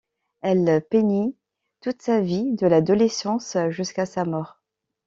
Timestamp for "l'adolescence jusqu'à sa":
2.65-4.25